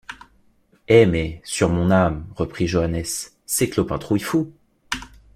[0.87, 3.03] Eh mais, sur mon âme, reprit Joannes,
[3.45, 4.51] c’est Clopin Trouillefou.